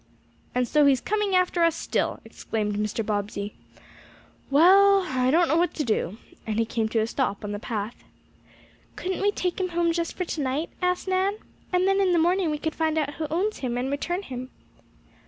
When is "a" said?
7.01-7.05